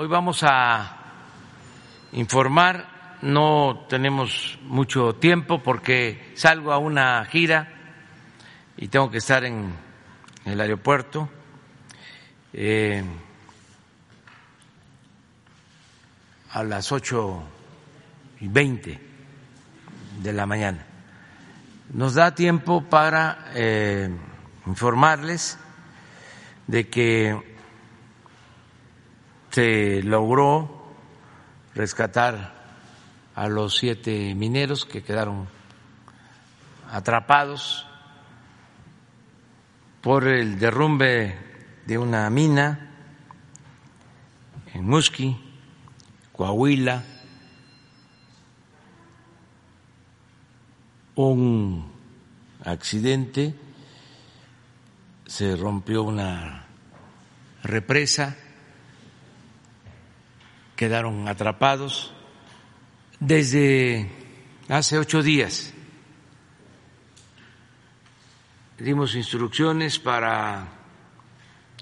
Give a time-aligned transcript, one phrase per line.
[0.00, 0.96] Hoy vamos a
[2.12, 7.68] informar, no tenemos mucho tiempo porque salgo a una gira
[8.76, 9.74] y tengo que estar en
[10.44, 11.28] el aeropuerto.
[12.52, 13.02] Eh,
[16.52, 17.42] a las ocho
[18.38, 19.00] y veinte
[20.22, 20.86] de la mañana.
[21.92, 24.08] Nos da tiempo para eh,
[24.64, 25.58] informarles
[26.68, 27.47] de que
[29.58, 30.70] se logró
[31.74, 32.54] rescatar
[33.34, 35.48] a los siete mineros que quedaron
[36.92, 37.84] atrapados
[40.00, 41.36] por el derrumbe
[41.86, 42.92] de una mina
[44.74, 45.36] en Musqui,
[46.30, 47.02] Coahuila,
[51.16, 51.92] un
[52.64, 53.56] accidente,
[55.26, 56.64] se rompió una
[57.64, 58.36] represa
[60.78, 62.14] quedaron atrapados
[63.18, 64.08] desde
[64.68, 65.74] hace ocho días.
[68.78, 70.68] Dimos instrucciones para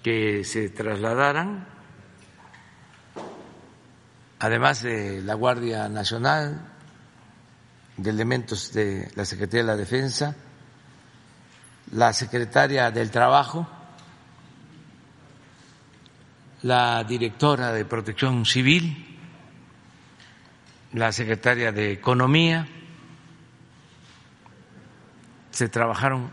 [0.03, 1.69] que se trasladaran,
[4.39, 6.73] además de la Guardia Nacional,
[7.99, 10.35] de elementos de la Secretaría de la Defensa,
[11.93, 13.69] la Secretaria del Trabajo,
[16.63, 19.19] la directora de Protección Civil,
[20.93, 22.67] la secretaria de Economía,
[25.51, 26.31] se trabajaron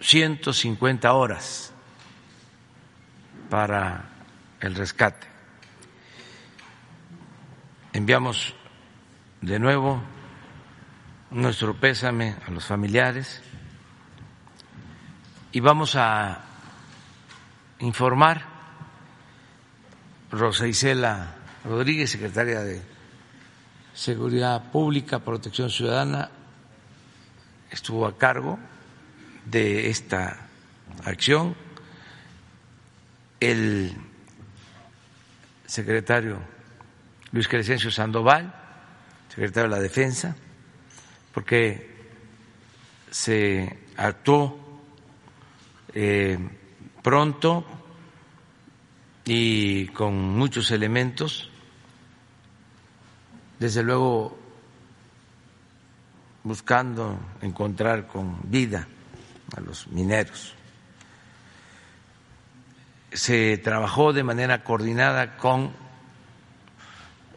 [0.00, 1.72] 150 horas
[3.48, 4.04] para
[4.60, 5.26] el rescate.
[7.92, 8.54] Enviamos
[9.40, 10.02] de nuevo
[11.30, 13.42] nuestro pésame a los familiares
[15.52, 16.45] y vamos a
[17.80, 18.54] informar.
[20.30, 22.80] Rosa Isela Rodríguez, secretaria de
[23.94, 26.30] Seguridad Pública, Protección Ciudadana,
[27.70, 28.58] estuvo a cargo
[29.44, 30.48] de esta
[31.04, 31.56] acción.
[33.40, 33.92] El
[35.66, 36.38] secretario
[37.32, 38.52] Luis Crescencio Sandoval,
[39.28, 40.36] secretario de la Defensa,
[41.32, 41.94] porque
[43.10, 44.58] se actuó
[45.94, 46.38] eh,
[47.06, 47.64] pronto
[49.24, 51.48] y con muchos elementos,
[53.60, 54.36] desde luego
[56.42, 58.88] buscando encontrar con vida
[59.56, 60.52] a los mineros.
[63.12, 65.70] Se trabajó de manera coordinada con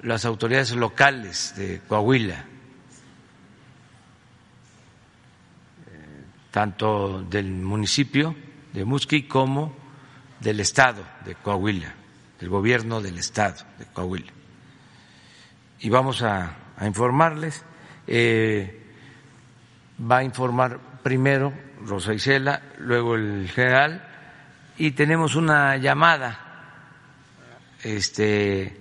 [0.01, 2.43] las autoridades locales de Coahuila,
[6.49, 9.75] tanto del municipio de Musqui como
[10.39, 11.93] del Estado de Coahuila,
[12.39, 14.31] del gobierno del Estado de Coahuila.
[15.79, 17.63] Y vamos a, informarles.
[18.07, 18.75] Eh,
[19.99, 21.53] va a informar primero
[21.85, 24.05] Rosa Isela, luego el general,
[24.77, 26.39] y tenemos una llamada
[27.83, 28.77] este,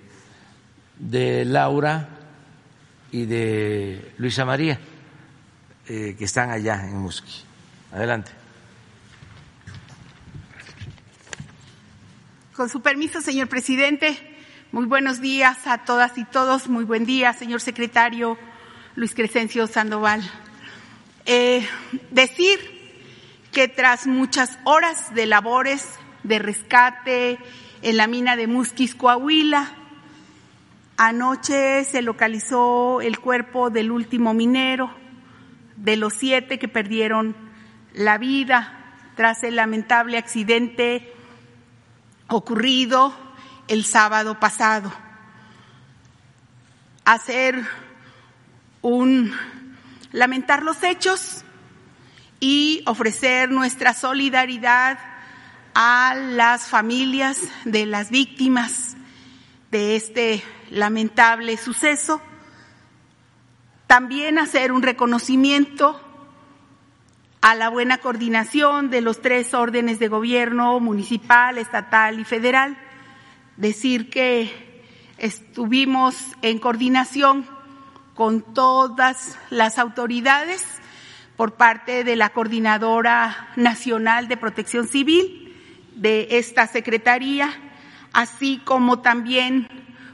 [0.97, 2.09] de Laura
[3.11, 4.79] y de Luisa María,
[5.87, 7.43] eh, que están allá en Musqui.
[7.91, 8.38] Adelante.
[12.59, 14.17] Con su permiso, señor presidente,
[14.73, 16.67] muy buenos días a todas y todos.
[16.67, 18.37] Muy buen día, señor secretario
[18.95, 20.21] Luis Crescencio Sandoval.
[21.25, 21.65] Eh,
[22.11, 22.59] decir
[23.53, 25.87] que tras muchas horas de labores
[26.23, 27.39] de rescate
[27.81, 29.71] en la mina de Musquis, Coahuila,
[30.97, 34.93] anoche se localizó el cuerpo del último minero,
[35.77, 37.37] de los siete que perdieron
[37.93, 41.13] la vida tras el lamentable accidente
[42.29, 43.13] ocurrido
[43.67, 44.91] el sábado pasado.
[47.05, 47.67] Hacer
[48.81, 49.33] un
[50.11, 51.43] lamentar los hechos
[52.39, 54.99] y ofrecer nuestra solidaridad
[55.73, 58.95] a las familias de las víctimas
[59.71, 62.21] de este lamentable suceso.
[63.87, 66.08] También hacer un reconocimiento
[67.41, 72.77] a la buena coordinación de los tres órdenes de gobierno, municipal, estatal y federal,
[73.55, 74.83] decir que
[75.17, 77.45] estuvimos en coordinación
[78.13, 80.65] con todas las autoridades
[81.37, 85.55] por parte de la Coordinadora Nacional de Protección Civil
[85.95, 87.49] de esta Secretaría,
[88.11, 89.69] así como también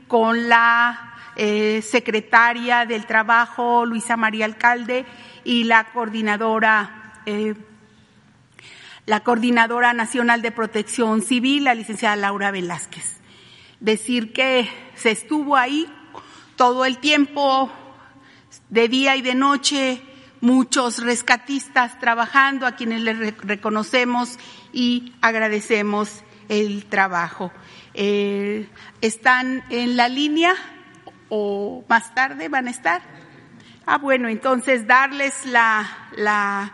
[0.07, 5.05] con la eh, secretaria del Trabajo, Luisa María Alcalde,
[5.43, 7.55] y la coordinadora, eh,
[9.05, 13.17] la coordinadora nacional de Protección Civil, la licenciada Laura Velázquez.
[13.79, 15.87] Decir que se estuvo ahí
[16.55, 17.71] todo el tiempo,
[18.69, 20.01] de día y de noche,
[20.41, 24.37] muchos rescatistas trabajando, a quienes les reconocemos
[24.73, 27.51] y agradecemos el trabajo.
[27.93, 28.67] Eh,
[29.01, 30.53] ¿Están en la línea
[31.29, 33.01] o más tarde van a estar?
[33.85, 35.87] Ah, bueno, entonces darles la,
[36.17, 36.73] la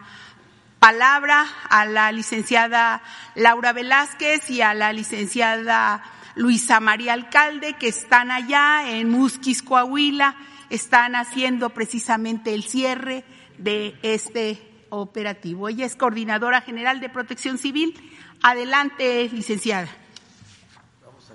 [0.82, 3.04] palabra a la licenciada
[3.36, 10.36] Laura Velázquez y a la licenciada Luisa María Alcalde, que están allá en Musquis, Coahuila,
[10.72, 13.24] están haciendo precisamente el cierre
[13.60, 15.70] de este operativo.
[15.70, 17.94] Ella es coordinadora general de protección civil.
[18.42, 19.88] Adelante, licenciada.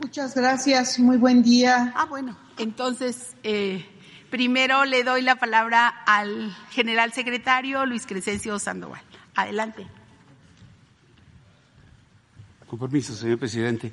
[0.01, 1.93] Muchas gracias, muy buen día.
[1.95, 3.87] Ah, bueno, entonces, eh,
[4.31, 9.01] Primero le doy la palabra al general secretario Luis Crescencio Sandoval.
[9.37, 9.87] Adelante.
[12.67, 13.93] Con permiso, señor presidente.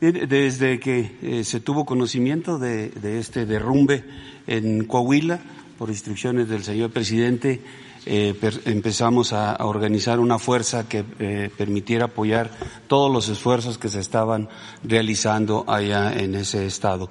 [0.00, 4.04] Desde que eh, se tuvo conocimiento de, este derrumbe
[4.46, 5.38] en Coahuila,
[5.78, 7.62] por instrucciones del señor presidente,
[8.04, 8.34] eh,
[8.64, 12.50] empezamos a, organizar una fuerza que eh, permitiera apoyar
[12.88, 14.48] todos los esfuerzos que se estaban
[14.82, 17.10] realizando allá en ese estado.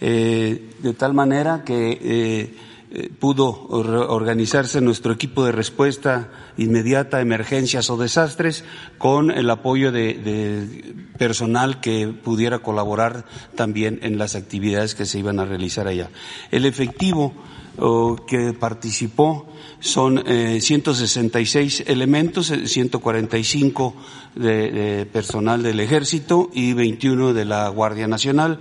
[0.00, 2.52] De tal manera que
[2.94, 8.64] eh, eh, pudo organizarse nuestro equipo de respuesta inmediata a emergencias o desastres
[8.98, 13.24] con el apoyo de, personal que pudiera colaborar
[13.56, 16.10] también en las actividades que se iban a realizar allá.
[16.50, 17.34] El efectivo
[18.28, 19.48] que participó
[19.80, 23.94] son 166 elementos, 145
[24.36, 28.60] de, de personal del ejército y 21 de la Guardia Nacional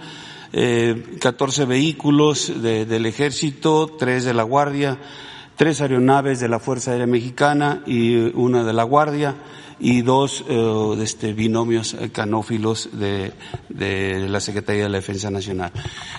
[0.54, 4.98] eh, 14 vehículos del ejército, tres de la Guardia,
[5.56, 9.36] tres aeronaves de la Fuerza Aérea Mexicana y una de la Guardia
[9.80, 13.34] y dos eh, este, binomios eh, canófilos de,
[13.70, 15.72] de, la Secretaría de la Defensa Nacional.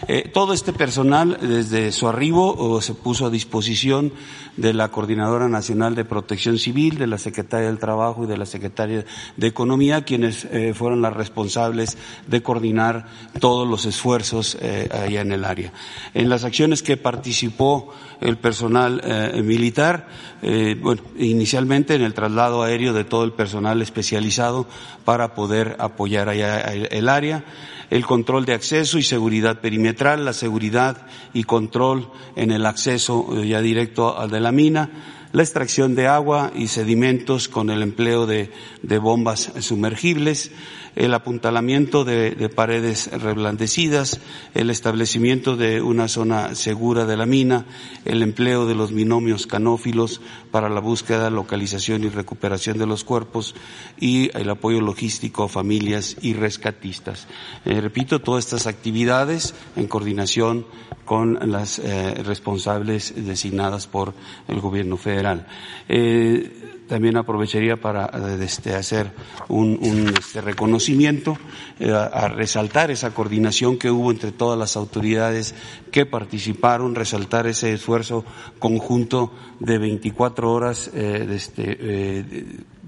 [0.09, 4.13] Eh, todo este personal, desde su arribo, se puso a disposición
[4.57, 8.47] de la Coordinadora Nacional de Protección Civil, de la Secretaría del Trabajo y de la
[8.47, 9.05] Secretaría
[9.37, 11.99] de Economía, quienes fueron las responsables
[12.29, 13.07] de coordinar
[13.41, 14.57] todos los esfuerzos
[14.93, 15.73] allá en el área.
[16.15, 19.03] En las acciones que participó el personal
[19.43, 20.07] militar,
[20.41, 24.67] bueno, inicialmente en el traslado aéreo de todo el personal personal especializado
[25.05, 27.45] para poder apoyar allá el área,
[27.91, 33.47] el control de acceso y seguridad perimetral, la seguridad y control en el acceso eh,
[33.47, 34.89] ya directo al de la mina,
[35.33, 38.51] la extracción de agua y sedimentos con el empleo de,
[38.81, 40.51] de bombas sumergibles,
[40.97, 44.21] el apuntalamiento de, paredes reblandecidas,
[44.55, 47.67] el establecimiento de una zona segura de la mina,
[48.05, 50.21] el empleo de los binomios canófilos
[50.51, 53.55] para la búsqueda, localización y recuperación de los cuerpos
[53.99, 57.27] y el apoyo logístico a familias y rescatistas.
[57.65, 60.67] Eh, repito, todas estas actividades en coordinación
[61.05, 64.15] con las eh, responsables designadas por
[64.49, 65.47] el gobierno federal.
[65.89, 68.11] Eh, también aprovecharía para
[68.43, 69.13] este, hacer
[69.49, 71.39] un, este, reconocimiento,
[71.79, 75.55] eh, a, resaltar esa coordinación que hubo entre todas las autoridades
[75.91, 78.25] que participaron, resaltar ese esfuerzo
[78.59, 82.25] conjunto de 24 horas eh, este, eh,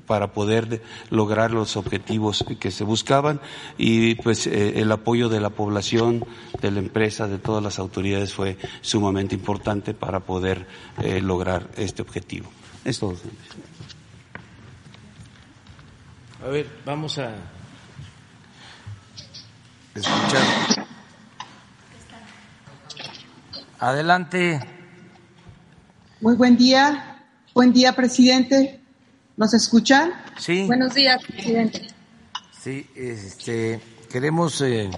[0.06, 3.40] para poder lograr los objetivos que se buscaban
[3.76, 6.24] y pues el apoyo de la población,
[6.62, 10.68] de la empresa, de todas las autoridades fue sumamente importante para poder
[11.22, 12.48] lograr este objetivo.
[12.84, 13.16] Es todo.
[16.44, 17.34] A ver, vamos a
[19.94, 20.86] escuchar.
[23.78, 24.60] Adelante.
[26.20, 27.24] Muy buen día.
[27.54, 28.80] Buen día, presidente.
[29.38, 30.12] ¿Nos escuchan?
[30.38, 30.66] Sí.
[30.66, 31.88] Buenos días, presidente.
[32.60, 33.80] Sí, este,
[34.12, 34.90] queremos eh,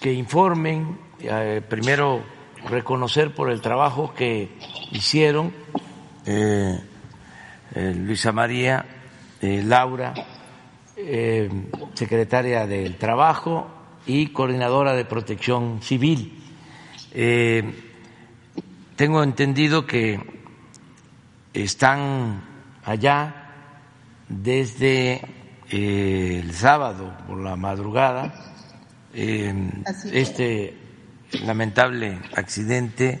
[0.00, 2.24] que informen, eh, primero
[2.70, 4.50] reconocer por el trabajo que
[4.92, 5.52] hicieron
[6.24, 6.80] eh,
[7.74, 9.01] Luisa María
[9.42, 10.14] eh, Laura,
[10.96, 11.50] eh,
[11.94, 13.66] secretaria del Trabajo
[14.06, 16.42] y coordinadora de Protección Civil.
[17.12, 17.62] Eh,
[18.96, 20.18] tengo entendido que
[21.52, 22.42] están
[22.84, 23.50] allá
[24.28, 25.20] desde
[25.68, 28.52] el sábado por la madrugada
[29.14, 30.74] este
[31.44, 33.20] lamentable accidente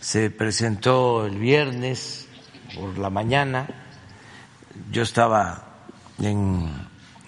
[0.00, 2.28] se presentó el viernes
[2.74, 3.83] por la mañana.
[4.90, 5.64] Yo estaba
[6.18, 6.68] en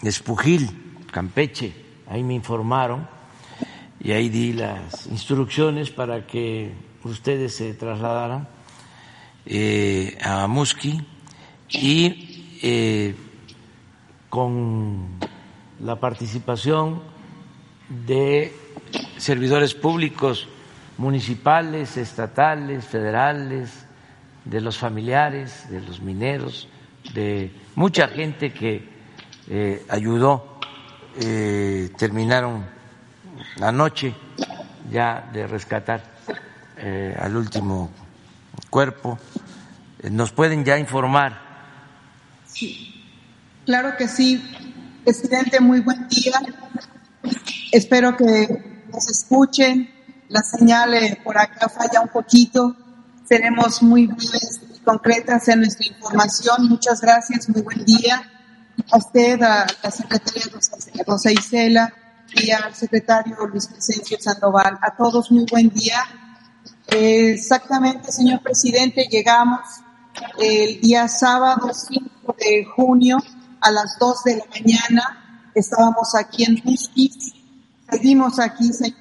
[0.03, 1.75] Espujil, Campeche,
[2.09, 3.09] ahí me informaron
[4.01, 6.73] y ahí di las instrucciones para que
[7.05, 8.49] ustedes se trasladaran
[9.45, 11.07] eh, a Musqui
[11.71, 13.15] y eh,
[14.29, 15.19] con
[15.81, 17.03] la participación
[17.89, 18.53] de
[19.19, 20.49] servidores públicos
[20.99, 23.87] municipales, estatales, federales,
[24.45, 26.69] de los familiares, de los mineros,
[27.15, 28.89] de mucha gente que
[29.49, 30.59] eh, ayudó,
[31.21, 32.67] eh, terminaron
[33.61, 34.15] anoche
[34.91, 36.03] ya de rescatar
[36.79, 37.91] eh, al último
[38.71, 39.19] cuerpo.
[40.11, 41.41] ¿Nos pueden ya informar?
[42.47, 43.03] Sí,
[43.65, 44.43] claro que sí,
[45.05, 46.41] presidente, muy buen día.
[47.73, 49.91] Espero que nos escuchen.
[50.29, 52.77] La señal eh, por acá falla un poquito.
[53.25, 56.69] Seremos muy breves concretas en nuestra información.
[56.69, 58.23] Muchas gracias, muy buen día.
[58.93, 60.45] A usted, a la secretaria
[61.07, 61.93] Rosa Isela
[62.35, 64.79] y al secretario Luis Crescencio Sandoval.
[64.81, 65.99] A todos, muy buen día.
[66.87, 69.61] Exactamente, señor presidente, llegamos
[70.39, 73.19] el día sábado 5 de junio
[73.61, 75.51] a las 2 de la mañana.
[75.55, 77.35] Estábamos aquí en Musquis
[77.91, 78.97] Seguimos aquí, señor.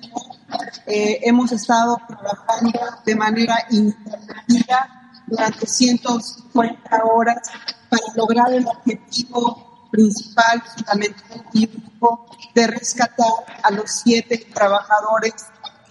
[0.85, 7.49] Eh, hemos estado trabajando de manera interrumpida durante 150 horas
[7.89, 13.31] para lograr el objetivo principal, fundamental único de rescatar
[13.63, 15.33] a los siete trabajadores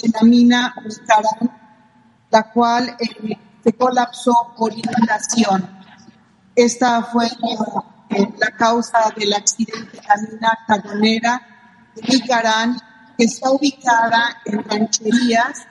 [0.02, 1.50] de la mina Micarán,
[2.30, 5.70] la cual eh, se colapsó por inundación.
[6.54, 11.54] Esta fue eh, la causa del accidente de la mina carbonera
[12.08, 12.76] Nicarán,
[13.16, 15.66] que está ubicada en Rancherías,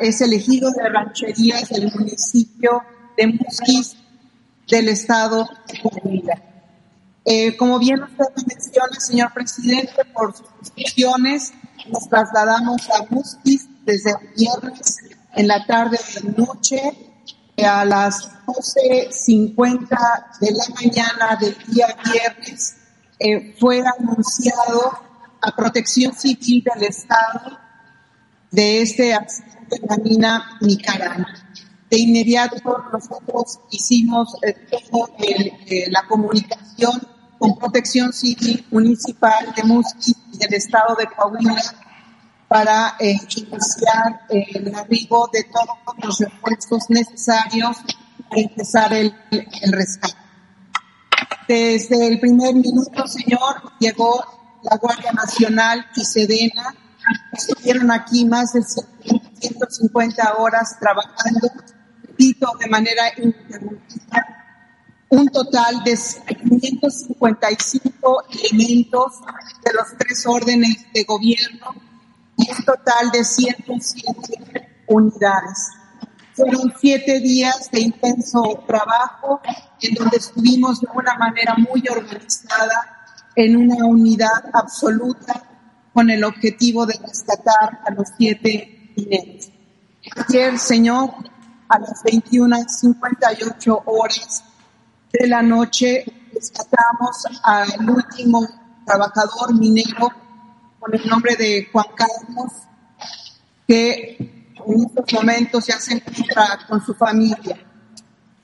[0.00, 2.82] es elegido de Rancherías del municipio
[3.16, 3.96] de Musquis
[4.68, 6.42] del estado de Coahuila.
[7.24, 11.52] Eh, como bien usted menciona, señor presidente, por sus instrucciones,
[11.88, 14.98] nos trasladamos a Musquis desde el viernes
[15.34, 16.80] en la tarde de noche
[17.64, 19.88] a las 12.50
[20.40, 22.76] de la mañana del día viernes
[23.18, 24.92] eh, fue anunciado
[25.40, 27.58] a Protección Civil del Estado
[28.50, 31.26] de este accidente de la mina Nicaragua.
[31.90, 32.56] De inmediato
[32.92, 34.56] nosotros hicimos eh,
[35.68, 37.00] eh, la comunicación
[37.38, 41.62] con Protección Civil Municipal de Musqui y del Estado de Coahuila
[42.48, 47.78] para eh, iniciar el arribo de todos los repuestos necesarios
[48.28, 49.14] para empezar el,
[49.70, 50.14] rescate.
[51.48, 54.24] Desde el primer minuto, señor, llegó
[54.62, 56.74] la Guardia Nacional y Sedena
[57.32, 58.62] estuvieron aquí más de
[59.40, 61.50] 150 horas trabajando,
[62.02, 64.36] repito, de manera interrumpida,
[65.08, 69.20] un total de 555 elementos
[69.64, 71.74] de los tres órdenes de gobierno
[72.36, 75.70] y un total de 107 unidades.
[76.34, 79.40] Fueron siete días de intenso trabajo
[79.80, 85.42] en donde estuvimos de una manera muy organizada en una unidad absoluta
[85.94, 91.10] con el objetivo de rescatar a los siete Ayer, Señor,
[91.68, 94.44] a las 21.58 horas
[95.12, 98.46] de la noche, rescatamos al último
[98.86, 100.08] trabajador minero
[100.80, 102.52] con el nombre de Juan Carlos,
[103.68, 104.16] que
[104.54, 107.58] en estos momentos ya se encuentra con su familia.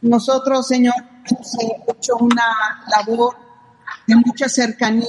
[0.03, 0.95] Nosotros, Señor,
[1.25, 1.57] hemos
[1.89, 3.37] hecho una labor
[4.07, 5.09] de mucha cercanía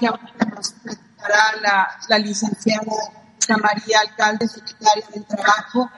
[0.00, 3.19] que ahorita nos presentará la, la licenciada
[3.56, 5.90] María Alcalde, secretaria del Trabajo,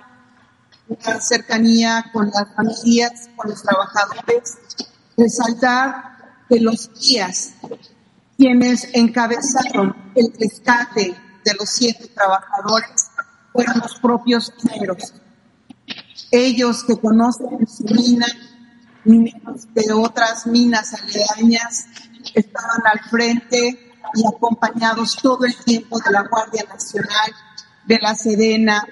[0.89, 4.59] una cercanía con las familias, con los trabajadores,
[5.17, 7.55] resaltar que los guías,
[8.37, 13.09] quienes encabezaron el rescate de los siete trabajadores,
[13.53, 15.15] fueron los propios mineros.
[16.31, 18.27] Ellos que conocen su mina,
[19.05, 21.87] mineros de otras minas aledañas,
[22.35, 27.33] estaban al frente y acompañados todo el tiempo de la Guardia Nacional,
[27.85, 28.87] de la Sedena,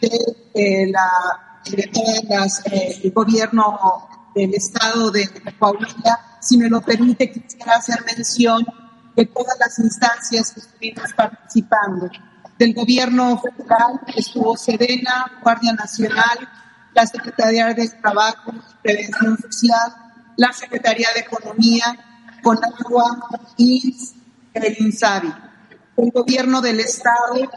[0.00, 1.90] de, eh, la, de
[2.72, 6.38] eh, el gobierno del estado de Coahuila.
[6.40, 8.64] Si me lo permite, quisiera hacer mención
[9.16, 12.08] de todas las instancias que estuvimos participando.
[12.58, 16.38] Del gobierno federal estuvo Sedena, Guardia Nacional,
[16.94, 19.94] la Secretaría de Trabajo Prevención Social,
[20.36, 21.84] la Secretaría de Economía,
[22.42, 23.28] con agua
[24.54, 25.32] y el INSABI.
[25.96, 27.50] el gobierno del Estado,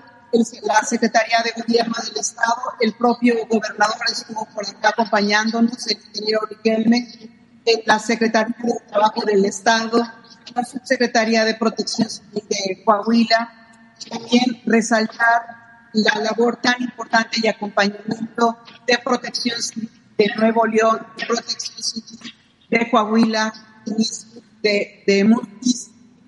[0.64, 6.42] la Secretaría de Gobierno del Estado, el propio gobernador estuvo por acá acompañándonos, el ingeniero
[6.50, 7.08] Riquelme,
[7.66, 10.02] eh, la Secretaría de Trabajo del Estado,
[10.56, 15.62] la Subsecretaría de Protección Civil de Coahuila, también resaltar
[15.94, 18.58] la labor tan importante y acompañamiento
[18.88, 22.34] de Protección Civil de Nuevo León, de Protección Civil
[22.70, 23.54] de Coahuila,
[24.64, 25.24] de, de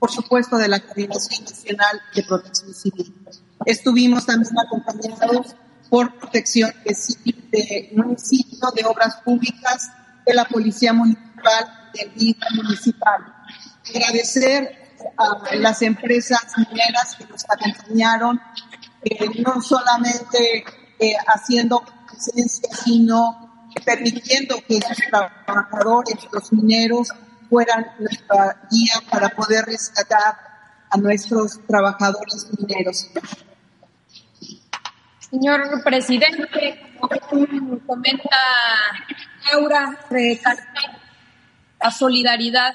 [0.04, 3.16] por supuesto de la Coordinación Nacional de Protección Civil.
[3.66, 5.56] Estuvimos también acompañados
[5.90, 9.92] por Protección Civil de Municipio, de Obras Públicas,
[10.26, 13.34] de la Policía Municipal, del INA Municipal.
[13.96, 14.78] Agradecer
[15.16, 18.42] a las empresas mineras que nos acompañaron,
[19.06, 20.66] eh, no solamente
[21.00, 27.08] eh, haciendo presencia, sino permitiendo que sus trabajadores, los mineros,
[27.54, 30.36] fueran nuestra guía para poder rescatar
[30.90, 33.12] a nuestros trabajadores mineros.
[35.20, 36.98] Señor presidente,
[37.30, 38.40] como comenta
[39.52, 40.00] Laura,
[41.80, 42.74] la solidaridad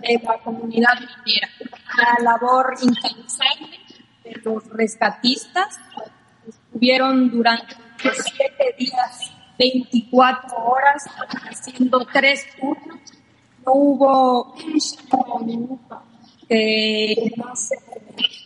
[0.00, 1.48] de la comunidad minera,
[1.96, 3.78] la labor incansable
[4.24, 5.78] de los rescatistas,
[6.44, 11.04] estuvieron durante siete días, 24 horas,
[11.48, 13.17] haciendo tres turnos
[13.64, 14.54] no hubo
[15.44, 16.02] minuto
[16.48, 17.76] que no se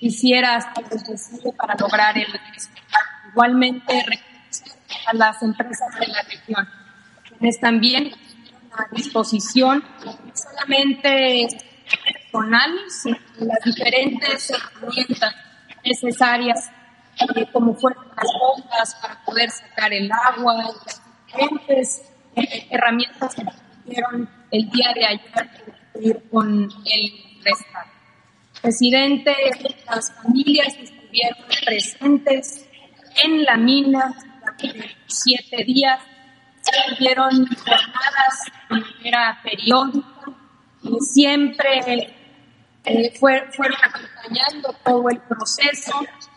[0.01, 2.27] hiciera hasta el para lograr el
[3.31, 4.05] Igualmente,
[5.07, 6.69] a las empresas de la región,
[7.27, 8.13] quienes también
[8.73, 11.49] a disposición no solamente
[12.31, 15.35] personal, sino las diferentes herramientas
[15.85, 16.71] necesarias,
[17.37, 22.03] eh, como fueron las bombas para poder sacar el agua, las diferentes
[22.37, 23.45] eh, herramientas que
[24.53, 27.91] el día de ayer con el rescate.
[28.61, 29.35] Presidente,
[29.87, 32.69] las familias estuvieron presentes
[33.25, 34.15] en la mina
[34.59, 35.99] durante siete días,
[36.97, 40.07] tuvieron jornadas de manera periódica
[40.83, 42.15] y siempre
[42.85, 43.49] eh, fueron
[43.83, 45.93] acompañando todo el proceso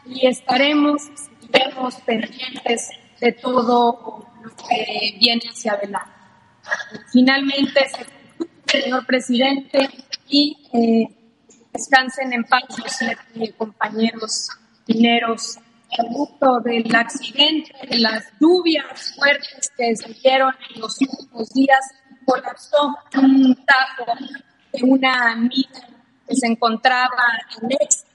[0.05, 1.01] y estaremos,
[1.41, 6.14] seguiremos pendientes de todo lo que viene hacia adelante.
[7.12, 7.88] Finalmente,
[8.65, 9.89] señor presidente,
[10.28, 11.15] y eh,
[11.73, 12.63] descansen en paz
[13.36, 14.49] los compañeros
[14.88, 15.60] mineros
[15.95, 21.80] producto del accidente, de las lluvias fuertes que se dieron en los últimos días,
[22.25, 24.06] colapsó un tajo
[24.73, 25.88] de una mina
[26.28, 27.23] que se encontraba
[27.62, 28.06] anexa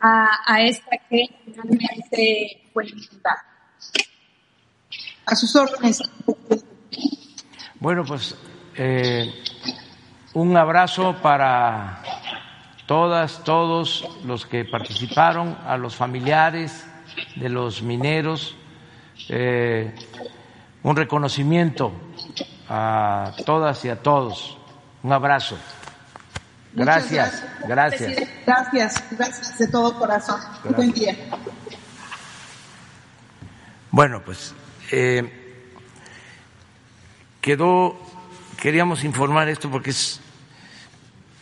[0.00, 3.44] a, esta que finalmente fue inundada.
[5.26, 6.02] A sus órdenes.
[7.80, 8.34] Bueno, pues
[8.76, 9.32] eh,
[10.34, 12.02] un abrazo para
[12.84, 16.84] todas, todos los que participaron, a los familiares
[17.36, 18.54] de los mineros,
[19.30, 19.94] eh,
[20.82, 21.90] un reconocimiento
[22.68, 24.58] a todas y a todos.
[25.02, 25.56] Un abrazo.
[26.74, 28.28] Gracias, gracias.
[28.46, 30.38] Gracias, gracias de todo corazón.
[30.76, 31.16] Buen día.
[33.90, 34.54] Bueno, pues
[34.92, 35.39] eh,
[37.40, 37.98] quedó,
[38.60, 40.20] queríamos informar esto porque es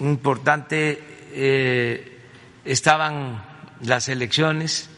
[0.01, 2.21] importante, eh,
[2.65, 3.43] estaban
[3.83, 4.89] las elecciones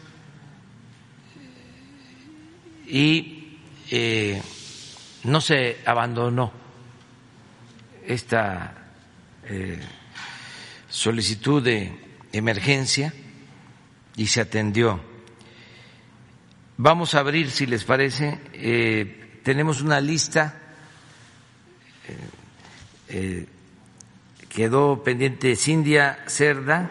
[2.87, 3.57] y
[3.89, 4.41] eh,
[5.23, 6.51] no se abandonó
[8.05, 8.75] esta
[9.45, 9.79] eh,
[10.89, 11.99] solicitud de
[12.31, 13.13] emergencia
[14.15, 14.99] y se atendió.
[16.77, 18.39] Vamos a abrir, si les parece,
[19.43, 20.60] tenemos una lista
[22.07, 22.17] eh,
[23.09, 23.47] eh,
[24.49, 26.89] quedó pendiente Cindia Cerda,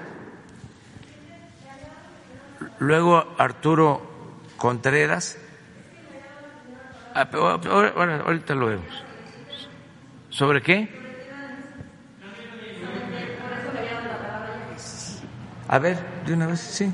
[2.79, 4.03] luego Arturo
[4.57, 5.39] Contreras.
[7.15, 9.05] Ah, ahorita lo vemos.
[10.31, 10.89] ¿Sobre qué?
[15.69, 16.93] A ver, de una vez, sí.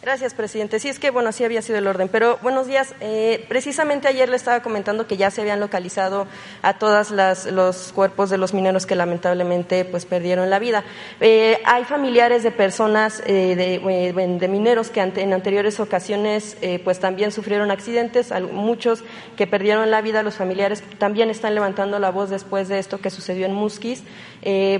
[0.00, 0.78] Gracias, presidente.
[0.78, 2.08] Sí, es que, bueno, así había sido el orden.
[2.08, 2.94] Pero, buenos días.
[3.00, 6.28] Eh, precisamente ayer le estaba comentando que ya se habían localizado
[6.62, 10.84] a todos los cuerpos de los mineros que lamentablemente pues perdieron la vida.
[11.20, 17.72] Eh, hay familiares de personas, eh, de, mineros que en anteriores ocasiones pues también sufrieron
[17.72, 19.02] accidentes, muchos
[19.36, 20.22] que perdieron la vida.
[20.22, 24.04] Los familiares también están levantando la voz después de esto que sucedió en Musquis,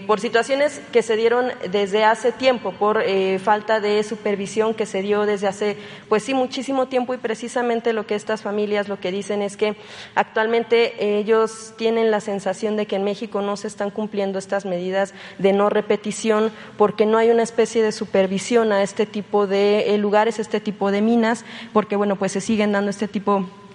[0.06, 3.02] por situaciones que se dieron desde hace tiempo, por
[3.42, 5.76] falta de supervisión que se dio desde hace,
[6.08, 9.76] pues sí, muchísimo tiempo y precisamente lo que estas familias lo que dicen es que
[10.14, 15.14] actualmente ellos tienen la sensación de que en México no se están cumpliendo estas medidas
[15.38, 19.98] de no repetición porque no hay una especie de supervisión a este tipo de eh,
[19.98, 23.67] lugares, este tipo de minas, porque bueno, pues se siguen dando este tipo de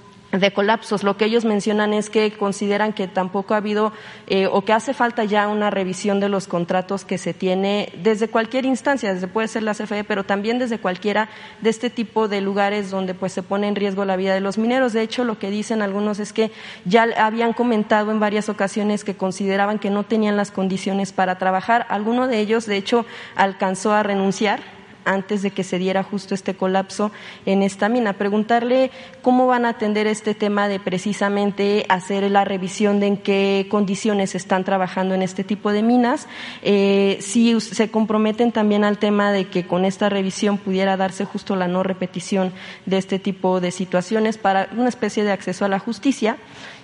[0.54, 1.04] colapsos.
[1.04, 3.94] Lo que ellos mencionan es que consideran que tampoco ha habido
[4.28, 8.28] eh, o que hace falta ya una revisión de los contratos que se tiene desde
[8.28, 11.30] cualquier instancia, desde puede ser la CFE, pero también desde cualquiera
[11.62, 14.58] de este tipo de lugares donde pues se pone en riesgo la vida de los
[14.58, 14.94] mineros.
[14.94, 16.52] De hecho, lo que dicen algunos es que
[16.86, 21.86] ya habían comentado en varias ocasiones que consideraban que no tenían las condiciones para trabajar.
[21.90, 24.62] Alguno de ellos, de hecho, alcanzó a renunciar
[25.06, 27.12] antes de que se diera justo este colapso
[27.46, 28.14] en esta mina.
[28.14, 33.68] Preguntarle cómo van a atender este tema de precisamente hacer la revisión de en qué
[33.70, 36.28] condiciones están trabajando en este tipo de minas,
[36.62, 41.56] eh, si se comprometen también al tema de que con esta revisión pudiera darse justo
[41.56, 42.54] la no repetición
[42.86, 46.38] de este tipo de situaciones para una especie de acceso a la justicia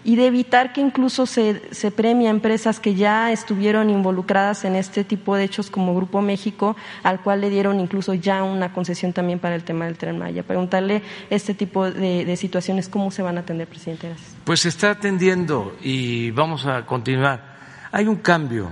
[0.04, 4.76] y de evitar que incluso se, se premie a empresas que ya estuvieron involucradas en
[4.76, 9.14] este tipo de hechos como Grupo México, al cual le dieron incluso ya una concesión
[9.14, 10.44] también para el tema del tren Maya.
[10.44, 14.08] Preguntarle este tipo de, situaciones, ¿cómo se van a atender, presidente?
[14.08, 14.36] Gracias.
[14.44, 17.58] Pues se está atendiendo y vamos a continuar.
[17.92, 18.70] Hay un cambio.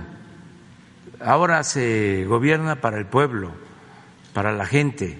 [1.20, 3.50] Ahora se gobierna para el pueblo,
[4.32, 5.18] para la gente.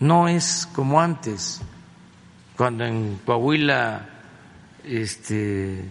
[0.00, 1.60] No es como antes,
[2.56, 4.09] cuando en Coahuila
[4.84, 5.84] este,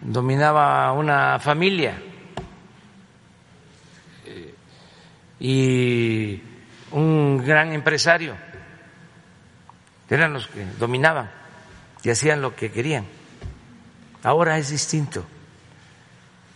[0.00, 2.00] dominaba una familia
[4.26, 4.54] eh,
[5.40, 6.42] y
[6.92, 8.36] un gran empresario.
[10.08, 11.30] Eran los que dominaban
[12.02, 13.06] y hacían lo que querían.
[14.22, 15.24] Ahora es distinto.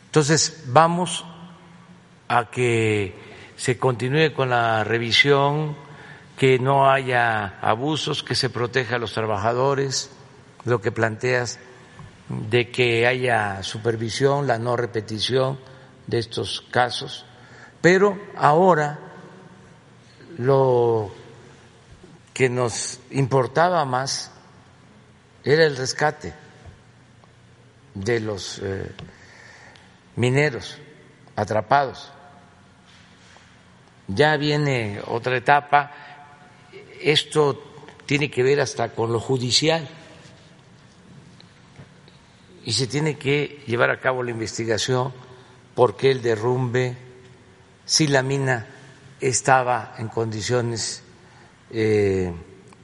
[0.07, 1.25] Entonces vamos
[2.29, 3.15] a que
[3.57, 5.77] se continúe con la revisión,
[6.37, 10.11] que no haya abusos, que se proteja a los trabajadores,
[10.67, 11.59] lo que planteas
[12.29, 15.59] de que haya supervisión, la no repetición
[16.07, 17.25] de estos casos,
[17.81, 18.99] pero ahora
[20.39, 21.13] lo
[22.35, 24.33] que nos importaba más
[25.45, 26.35] era el rescate
[27.95, 28.91] de los eh,
[30.17, 30.79] mineros
[31.37, 32.13] atrapados.
[34.09, 35.93] Ya viene otra etapa,
[37.01, 37.63] esto
[38.05, 39.89] tiene que ver hasta con lo judicial
[42.67, 45.13] y se tiene que llevar a cabo la investigación
[45.77, 46.97] por qué el derrumbe,
[47.85, 48.67] si la mina
[49.21, 51.05] estaba en condiciones
[51.71, 52.33] eh,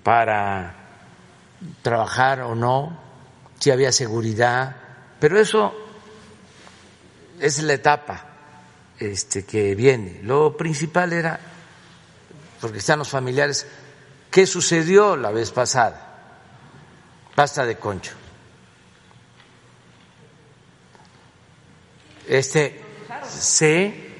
[0.04, 0.76] para
[1.82, 2.96] trabajar o no,
[3.58, 4.76] si había seguridad,
[5.18, 5.74] pero eso
[7.40, 8.24] es la etapa
[9.00, 10.20] este, que viene.
[10.22, 11.40] Lo principal era,
[12.60, 13.66] porque están los familiares,
[14.30, 16.20] ¿qué sucedió la vez pasada?
[17.34, 18.21] Basta de concho.
[22.26, 22.82] Este
[23.28, 24.12] se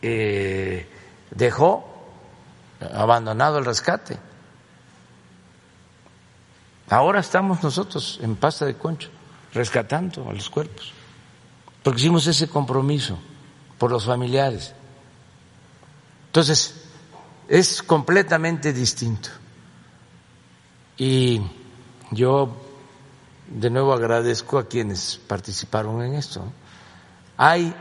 [0.00, 0.86] eh,
[1.30, 1.84] dejó
[2.94, 4.18] abandonado el rescate.
[6.88, 9.10] Ahora estamos nosotros en pasta de concho
[9.54, 10.92] rescatando a los cuerpos,
[11.82, 13.18] porque hicimos ese compromiso
[13.78, 14.74] por los familiares.
[16.26, 16.82] Entonces,
[17.48, 19.28] es completamente distinto.
[20.96, 21.40] Y
[22.10, 22.56] yo
[23.48, 26.44] de nuevo agradezco a quienes participaron en esto.
[27.44, 27.74] Hay,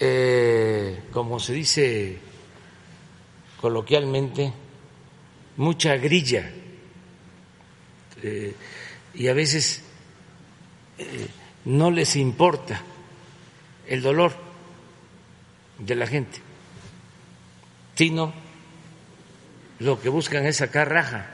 [0.00, 2.18] eh, como se dice
[3.60, 4.52] coloquialmente,
[5.58, 6.50] mucha grilla
[8.20, 8.52] eh,
[9.14, 9.84] y a veces
[10.98, 11.28] eh,
[11.66, 12.82] no les importa
[13.86, 14.34] el dolor
[15.78, 16.40] de la gente,
[17.94, 18.32] sino
[19.78, 21.28] lo que buscan es sacar raja.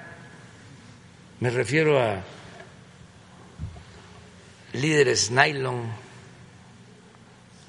[1.40, 2.23] Me refiero a
[4.75, 6.05] líderes nylon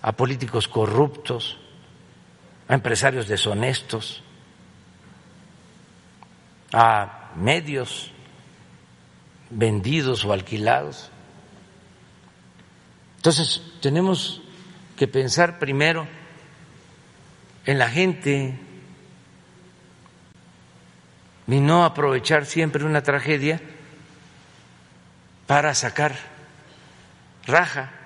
[0.07, 1.57] a políticos corruptos,
[2.69, 4.23] a empresarios deshonestos,
[6.71, 8.13] a medios
[9.49, 11.11] vendidos o alquilados.
[13.17, 14.41] Entonces, tenemos
[14.95, 16.07] que pensar primero
[17.65, 18.57] en la gente
[21.47, 23.59] y no aprovechar siempre una tragedia
[25.47, 26.15] para sacar
[27.45, 27.96] raja.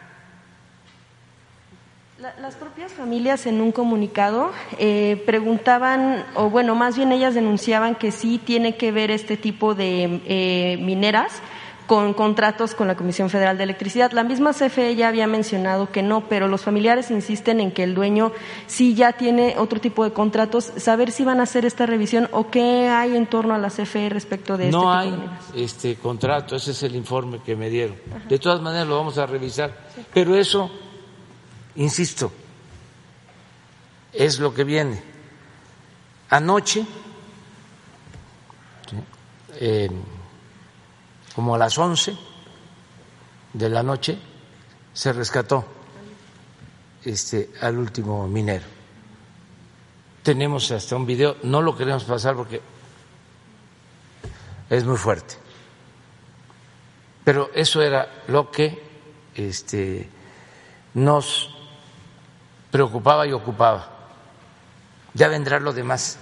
[2.21, 8.11] Las propias familias en un comunicado eh, preguntaban, o bueno, más bien ellas denunciaban que
[8.11, 11.41] sí tiene que ver este tipo de eh, mineras
[11.87, 14.11] con contratos con la Comisión Federal de Electricidad.
[14.11, 17.95] La misma CFE ya había mencionado que no, pero los familiares insisten en que el
[17.95, 18.31] dueño
[18.67, 20.71] sí ya tiene otro tipo de contratos.
[20.77, 24.09] Saber si van a hacer esta revisión o qué hay en torno a la CFE
[24.09, 25.11] respecto de este no tipo hay
[25.53, 27.95] de este contrato, ese es el informe que me dieron.
[28.29, 29.75] De todas maneras lo vamos a revisar,
[30.13, 30.69] pero eso,
[31.75, 32.31] insisto,
[34.13, 35.01] es lo que viene.
[36.29, 36.85] Anoche,
[39.55, 39.89] eh,
[41.35, 42.15] como a las 11
[43.53, 44.17] de la noche,
[44.93, 45.65] se rescató
[47.03, 48.65] este, al último minero.
[50.23, 52.61] Tenemos hasta un video, no lo queremos pasar porque
[54.69, 55.35] es muy fuerte.
[57.23, 58.81] Pero eso era lo que
[59.35, 60.09] este,
[60.93, 61.49] nos
[62.71, 63.87] preocupaba y ocupaba.
[65.13, 66.17] Ya vendrá lo demás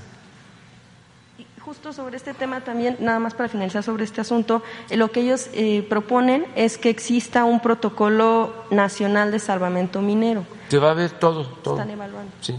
[1.70, 5.20] justo sobre este tema también, nada más para finalizar sobre este asunto, eh, lo que
[5.20, 10.48] ellos eh, proponen es que exista un protocolo nacional de salvamento minero.
[10.68, 11.76] Que va a haber todo, todo.
[11.76, 12.32] Están evaluando.
[12.42, 12.56] Sí.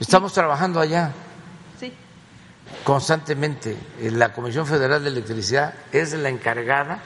[0.00, 1.12] Estamos trabajando allá.
[1.78, 1.92] Sí.
[2.82, 3.76] Constantemente.
[4.00, 6.98] La Comisión Federal de Electricidad es la encargada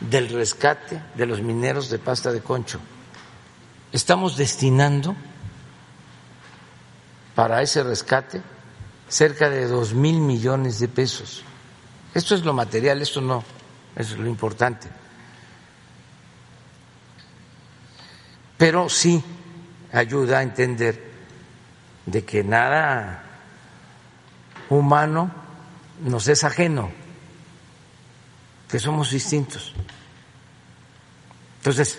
[0.00, 2.80] del rescate de los mineros de pasta de concho.
[3.92, 5.14] Estamos destinando
[7.34, 8.42] para ese rescate
[9.08, 11.44] cerca de dos mil millones de pesos.
[12.14, 13.44] Esto es lo material, esto no
[13.94, 14.88] es lo importante.
[18.56, 19.22] Pero sí
[19.92, 21.12] ayuda a entender
[22.06, 23.24] de que nada
[24.70, 25.30] humano
[26.00, 26.90] nos es ajeno,
[28.70, 29.74] que somos distintos.
[31.58, 31.98] Entonces,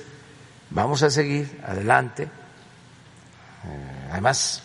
[0.73, 2.23] vamos a seguir adelante.
[2.23, 4.63] Eh, además,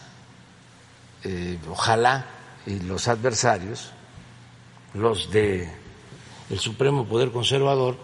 [1.25, 2.27] eh, ojalá
[2.67, 3.93] y los adversarios,
[4.95, 5.71] los de
[6.51, 7.97] el Supremo Poder Conservador,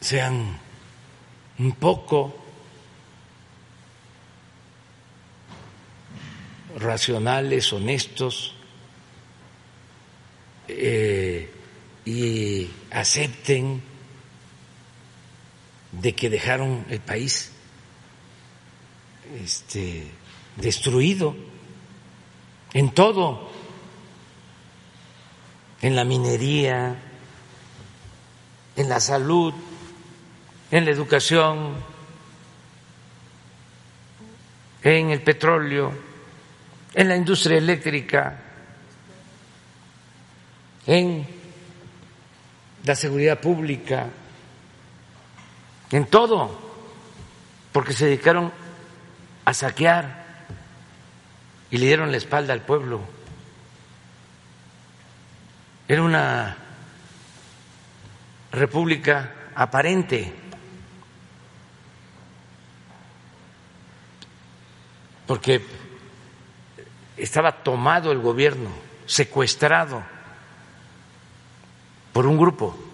[0.00, 0.58] sean
[1.58, 2.36] un poco
[6.78, 8.54] racionales, honestos
[10.68, 11.52] eh,
[12.04, 13.82] y acepten
[16.00, 17.52] de que dejaron el país
[19.42, 20.10] este,
[20.56, 21.34] destruido
[22.72, 23.50] en todo,
[25.80, 26.96] en la minería,
[28.76, 29.54] en la salud,
[30.70, 31.74] en la educación,
[34.82, 35.92] en el petróleo,
[36.94, 38.42] en la industria eléctrica,
[40.86, 41.26] en
[42.84, 44.08] la seguridad pública,
[45.90, 46.58] en todo,
[47.72, 48.52] porque se dedicaron
[49.44, 50.26] a saquear
[51.70, 53.00] y le dieron la espalda al pueblo.
[55.88, 56.56] Era una
[58.50, 60.34] república aparente.
[65.26, 65.64] Porque
[67.16, 68.70] estaba tomado el gobierno,
[69.06, 70.02] secuestrado
[72.12, 72.85] por un grupo.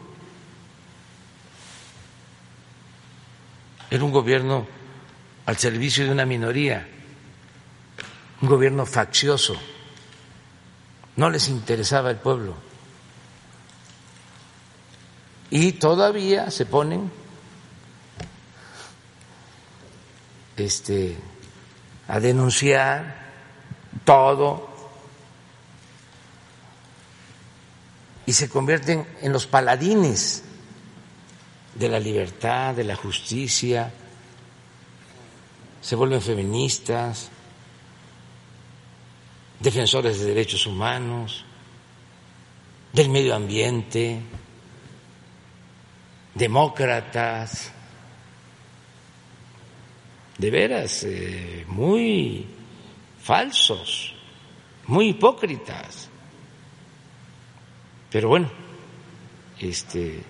[3.92, 4.66] Era un gobierno
[5.44, 6.88] al servicio de una minoría,
[8.40, 9.54] un gobierno faccioso.
[11.16, 12.54] No les interesaba el pueblo.
[15.50, 17.12] Y todavía se ponen
[20.56, 21.18] este,
[22.08, 23.30] a denunciar
[24.06, 24.70] todo
[28.24, 30.44] y se convierten en los paladines
[31.74, 33.92] de la libertad, de la justicia,
[35.80, 37.30] se vuelven feministas,
[39.58, 41.44] defensores de derechos humanos,
[42.92, 44.20] del medio ambiente,
[46.34, 47.72] demócratas,
[50.38, 52.46] de veras, eh, muy
[53.20, 54.14] falsos,
[54.86, 56.08] muy hipócritas.
[58.10, 58.50] Pero bueno,
[59.58, 60.22] este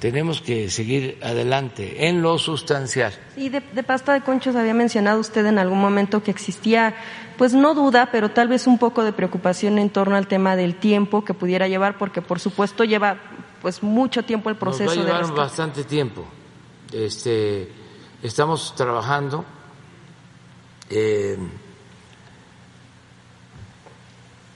[0.00, 3.12] tenemos que seguir adelante en lo sustancial.
[3.36, 6.94] Y de, pasta de conchos había mencionado usted en algún momento que existía,
[7.36, 10.74] pues no duda, pero tal vez un poco de preocupación en torno al tema del
[10.76, 13.18] tiempo que pudiera llevar, porque por supuesto lleva
[13.60, 14.94] pues mucho tiempo el proceso.
[14.94, 16.24] Nos va a llevar bastante tiempo.
[16.92, 17.70] Este,
[18.22, 19.44] estamos trabajando.
[20.88, 21.38] Eh,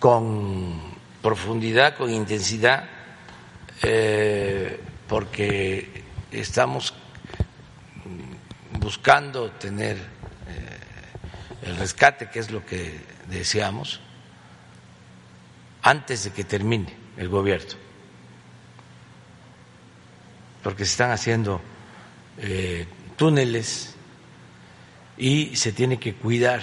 [0.00, 0.80] con
[1.22, 2.84] profundidad, con intensidad,
[3.82, 4.78] eh,
[5.08, 6.94] porque estamos
[8.80, 14.00] buscando tener eh, el rescate, que es lo que deseamos,
[15.82, 17.74] antes de que termine el gobierno,
[20.62, 21.60] porque se están haciendo
[22.38, 22.86] eh,
[23.16, 23.94] túneles
[25.16, 26.62] y se tiene que cuidar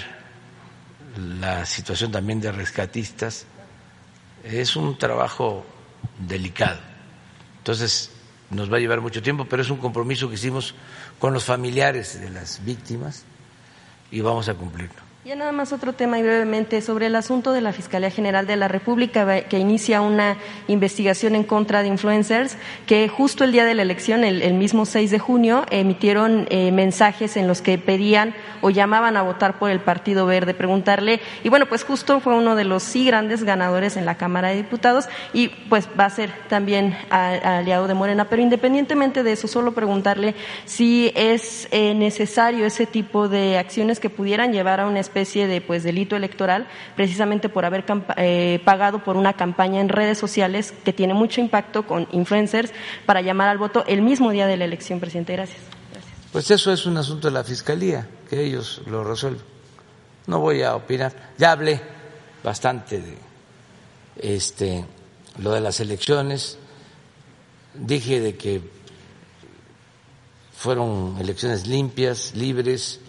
[1.17, 3.45] la situación también de rescatistas.
[4.43, 5.65] Es un trabajo
[6.19, 6.79] delicado.
[7.59, 8.11] Entonces,
[8.51, 10.75] nos va a llevar mucho tiempo, pero es un compromiso que hicimos
[11.19, 13.23] con los familiares de las víctimas
[14.11, 15.10] y vamos a cumplirlo.
[15.23, 18.55] Ya nada más otro tema y brevemente sobre el asunto de la Fiscalía General de
[18.55, 22.57] la República que inicia una investigación en contra de influencers
[22.87, 27.37] que justo el día de la elección, el, mismo 6 de junio, emitieron eh, mensajes
[27.37, 31.67] en los que pedían o llamaban a votar por el Partido Verde, preguntarle, y bueno,
[31.67, 35.49] pues justo fue uno de los sí grandes ganadores en la Cámara de Diputados y
[35.69, 40.33] pues va a ser también aliado de Morena, pero independientemente de eso, solo preguntarle
[40.65, 45.59] si es eh, necesario ese tipo de acciones que pudieran llevar a una especie de
[45.59, 47.83] pues delito electoral precisamente por haber
[48.15, 52.71] eh, pagado por una campaña en redes sociales que tiene mucho impacto con influencers
[53.05, 55.33] para llamar al voto el mismo día de la elección, presidente.
[55.33, 55.59] Gracias.
[56.31, 59.43] Pues eso es un asunto de la fiscalía, que ellos lo resuelven.
[60.27, 61.11] No voy a opinar.
[61.37, 61.81] Ya hablé
[62.41, 63.17] bastante de
[64.15, 64.85] este
[65.39, 66.57] lo de las elecciones.
[67.73, 68.61] Dije de que
[70.53, 73.01] fueron elecciones limpias, libres,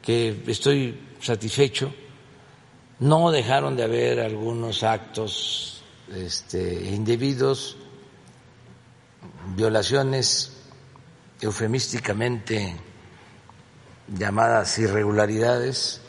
[0.00, 1.94] que estoy satisfecho.
[2.98, 5.82] No dejaron de haber algunos actos
[6.14, 7.76] este, indebidos,
[9.56, 10.52] violaciones
[11.40, 12.76] eufemísticamente
[14.08, 16.00] llamadas irregularidades,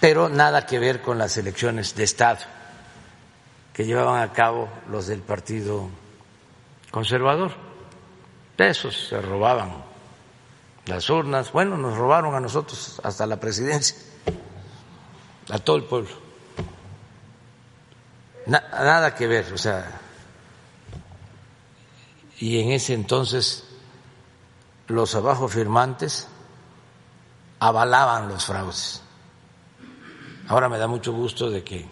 [0.00, 2.40] pero nada que ver con las elecciones de Estado
[3.74, 5.88] que llevaban a cabo los del Partido
[6.90, 7.52] Conservador.
[8.56, 9.89] Esos se robaban
[10.86, 13.96] las urnas, bueno, nos robaron a nosotros hasta la presidencia,
[15.50, 16.10] a todo el pueblo.
[18.46, 20.00] nada que ver, o sea,
[22.38, 23.64] y en ese entonces
[24.88, 26.26] los abajo firmantes
[27.60, 29.02] avalaban los fraudes.
[30.48, 31.86] Ahora me da mucho gusto de que,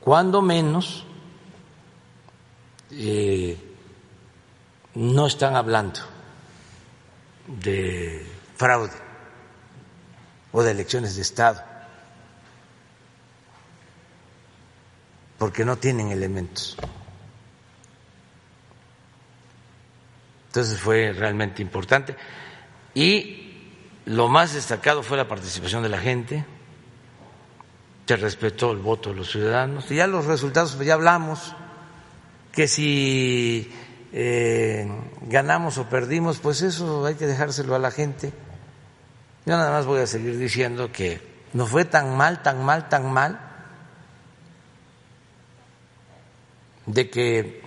[0.00, 1.04] cuando menos,
[2.90, 3.56] eh,
[4.94, 6.00] no están hablando
[7.46, 8.26] de
[8.56, 8.92] fraude
[10.52, 11.62] o de elecciones de Estado,
[15.38, 16.76] porque no tienen elementos.
[20.48, 22.16] Entonces fue realmente importante.
[22.92, 23.68] Y
[24.06, 26.44] lo más destacado fue la participación de la gente,
[28.06, 29.88] se respetó el voto de los ciudadanos.
[29.92, 31.54] Y ya los resultados, pues ya hablamos,
[32.50, 33.72] que si
[34.12, 34.88] eh,
[35.22, 38.32] ganamos o perdimos, pues eso hay que dejárselo a la gente.
[39.46, 41.20] Yo nada más voy a seguir diciendo que
[41.52, 43.40] no fue tan mal, tan mal, tan mal,
[46.86, 47.62] de que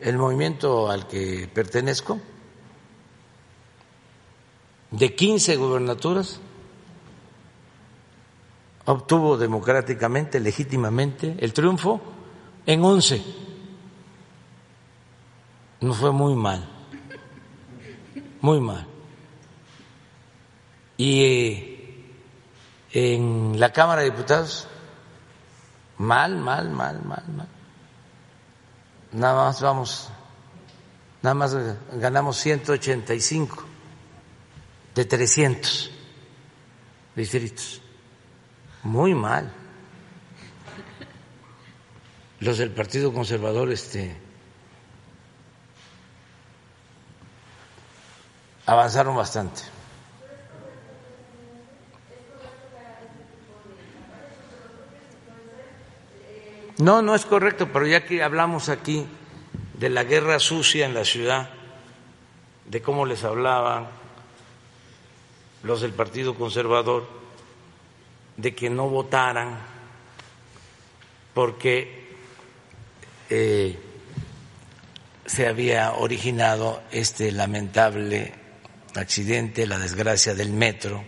[0.00, 2.18] el movimiento al que pertenezco,
[4.90, 6.40] de 15 gubernaturas,
[8.84, 12.00] obtuvo democráticamente, legítimamente, el triunfo
[12.66, 13.41] en 11.
[15.82, 16.66] No fue muy mal,
[18.40, 18.86] muy mal.
[20.96, 22.06] Y eh,
[22.92, 24.66] en la Cámara de Diputados,
[25.98, 27.48] mal, mal, mal, mal, mal
[29.12, 30.08] nada más vamos,
[31.22, 31.56] nada más
[31.92, 33.64] ganamos 185
[34.94, 35.90] de 300
[37.14, 37.80] distritos.
[38.82, 39.52] Muy mal.
[42.40, 44.16] Los del Partido Conservador este
[48.72, 49.62] avanzaron bastante.
[56.78, 59.06] No, no es correcto, pero ya que hablamos aquí
[59.78, 61.50] de la guerra sucia en la ciudad,
[62.66, 63.88] de cómo les hablaban
[65.62, 67.06] los del Partido Conservador,
[68.36, 69.58] de que no votaran
[71.34, 72.16] porque
[73.28, 73.78] eh,
[75.26, 78.41] se había originado este lamentable
[78.94, 81.04] accidente, la desgracia del metro,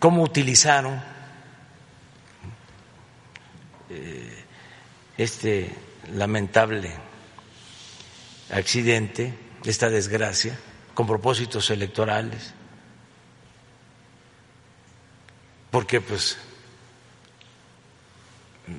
[0.00, 1.00] cómo utilizaron
[3.90, 4.44] eh,
[5.16, 5.70] este
[6.12, 6.92] lamentable
[8.50, 10.58] accidente, esta desgracia,
[10.94, 12.54] con propósitos electorales,
[15.70, 16.38] porque pues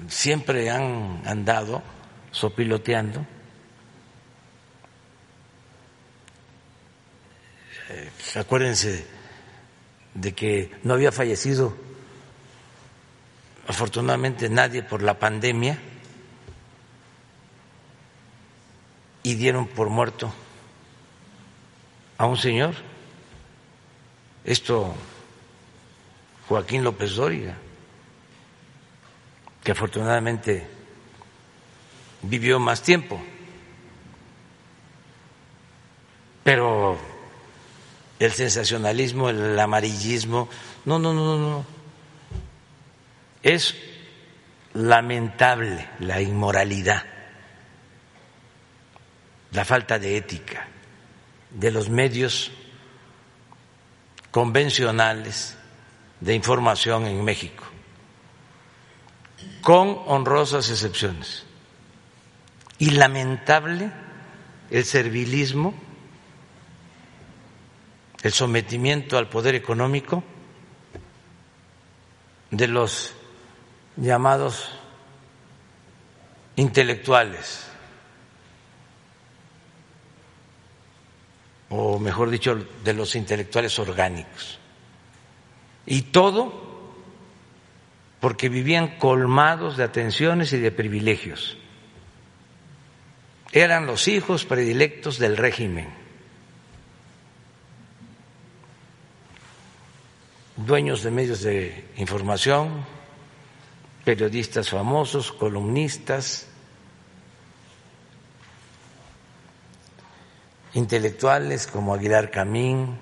[0.07, 1.81] siempre han andado
[2.31, 3.25] sopiloteando.
[7.89, 9.03] Eh, acuérdense
[10.13, 11.75] de que no había fallecido
[13.67, 15.79] afortunadamente nadie por la pandemia
[19.23, 20.31] y dieron por muerto
[22.17, 22.75] a un señor.
[24.43, 24.93] Esto
[26.47, 27.55] Joaquín López Dóriga,
[29.63, 30.67] que afortunadamente
[32.21, 33.19] vivió más tiempo.
[36.43, 37.18] Pero
[38.19, 40.49] el sensacionalismo, el amarillismo,
[40.85, 41.65] no, no, no, no.
[43.41, 43.75] Es
[44.73, 47.03] lamentable la inmoralidad,
[49.51, 50.67] la falta de ética
[51.49, 52.51] de los medios
[54.31, 55.57] convencionales
[56.19, 57.63] de información en México,
[59.61, 61.45] con honrosas excepciones.
[62.77, 63.91] Y lamentable
[64.69, 65.73] el servilismo,
[68.23, 70.23] el sometimiento al poder económico
[72.51, 73.13] de los
[73.95, 74.69] llamados
[76.55, 77.67] intelectuales,
[81.69, 84.59] o mejor dicho, de los intelectuales orgánicos.
[85.85, 86.69] Y todo
[88.19, 91.57] porque vivían colmados de atenciones y de privilegios.
[93.51, 95.98] Eran los hijos predilectos del régimen.
[100.65, 102.85] Dueños de medios de información,
[104.03, 106.47] periodistas famosos, columnistas,
[110.73, 112.99] intelectuales como Aguilar Camín,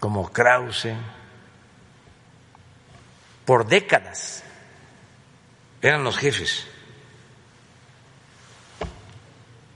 [0.00, 0.94] como Krause,
[3.44, 4.42] por décadas
[5.80, 6.66] eran los jefes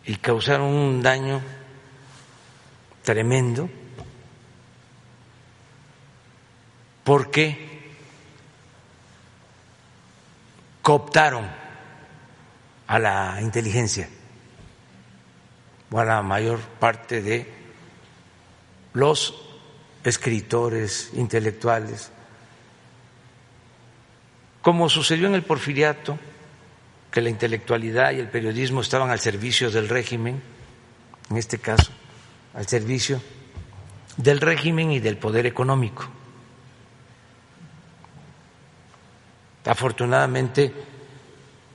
[0.04, 1.40] y causaron un daño
[3.04, 3.70] tremendo
[7.08, 7.56] porque
[10.82, 11.48] cooptaron
[12.86, 14.10] a la inteligencia
[15.90, 17.50] o a la mayor parte de
[18.92, 19.34] los
[20.04, 22.10] escritores, intelectuales,
[24.60, 26.18] como sucedió en el porfiriato,
[27.10, 30.42] que la intelectualidad y el periodismo estaban al servicio del régimen,
[31.30, 31.90] en este caso,
[32.52, 33.18] al servicio
[34.18, 36.06] del régimen y del poder económico.
[39.64, 40.72] Afortunadamente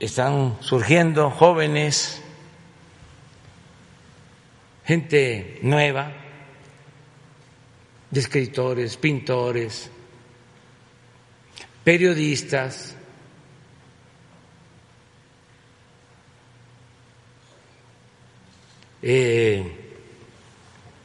[0.00, 2.20] están surgiendo jóvenes,
[4.84, 6.12] gente nueva,
[8.10, 9.90] de escritores, pintores,
[11.82, 12.96] periodistas,
[19.02, 19.92] eh,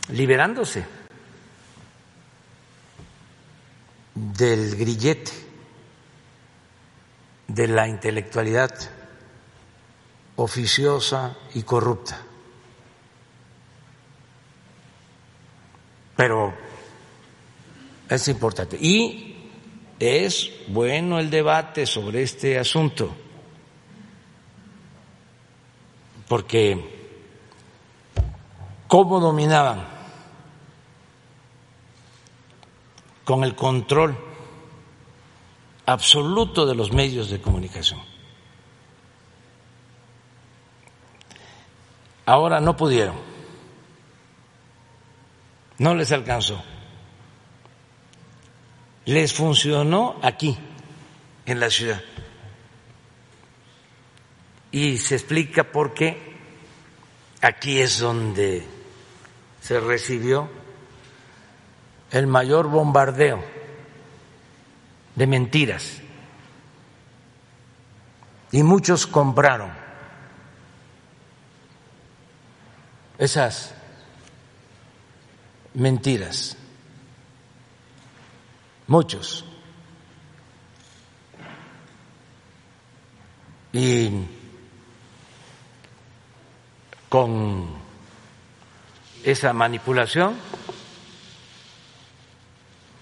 [0.09, 0.86] liberándose
[4.15, 5.49] del grillete
[7.50, 8.72] de la intelectualidad
[10.36, 12.22] oficiosa y corrupta.
[16.16, 16.54] Pero
[18.08, 18.78] es importante.
[18.80, 19.50] Y
[19.97, 23.14] es bueno el debate sobre este asunto,
[26.28, 27.18] porque
[28.88, 29.88] ¿cómo dominaban?
[33.26, 34.28] Con el control
[35.92, 38.02] absoluto de los medios de comunicación.
[42.26, 43.16] Ahora no pudieron,
[45.80, 46.62] no les alcanzó
[49.10, 50.56] les funcionó aquí,
[51.48, 52.00] en la ciudad.
[54.72, 56.38] Y se explica por qué
[57.42, 58.64] aquí es donde
[59.62, 60.48] se recibió
[62.12, 63.44] el mayor bombardeo
[65.20, 65.99] de mentiras.
[68.53, 69.70] Y muchos compraron
[73.17, 73.76] esas
[75.74, 76.55] mentiras
[78.88, 79.43] muchos.
[83.74, 84.26] Y
[87.09, 87.67] con
[89.26, 90.38] esa manipulación